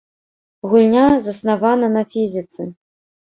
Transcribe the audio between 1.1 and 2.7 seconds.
заснавана на фізіцы.